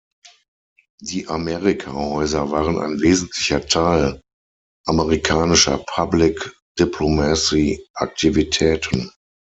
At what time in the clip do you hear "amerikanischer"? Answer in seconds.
4.87-5.77